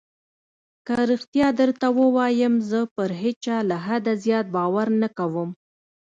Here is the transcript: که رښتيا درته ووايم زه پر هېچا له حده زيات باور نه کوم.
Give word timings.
که 0.85 0.93
رښتيا 1.11 1.47
درته 1.59 1.87
ووايم 1.97 2.53
زه 2.69 2.79
پر 2.95 3.09
هېچا 3.21 3.57
له 3.69 3.77
حده 3.85 4.13
زيات 4.23 4.47
باور 4.55 4.87
نه 5.01 5.09
کوم. 5.17 5.49